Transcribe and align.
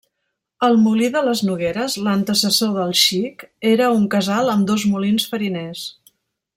El 0.67 0.77
molí 0.85 1.09
de 1.15 1.21
les 1.27 1.43
Nogueres 1.49 1.97
–l’antecessor 2.07 2.73
del 2.79 2.97
Xic– 3.03 3.47
era 3.75 3.93
un 3.99 4.11
casal 4.17 4.53
amb 4.57 4.69
dos 4.73 4.91
molins 4.95 5.31
fariners. 5.35 5.89